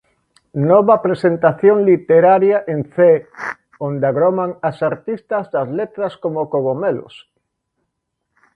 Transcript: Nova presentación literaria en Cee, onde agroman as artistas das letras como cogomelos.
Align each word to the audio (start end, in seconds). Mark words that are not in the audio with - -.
Nova 0.69 0.95
presentación 1.05 1.77
literaria 1.89 2.57
en 2.73 2.79
Cee, 2.93 3.19
onde 3.87 4.05
agroman 4.11 4.51
as 4.69 4.77
artistas 4.91 5.43
das 5.53 5.67
letras 5.79 6.13
como 6.23 6.49
cogomelos. 6.53 7.15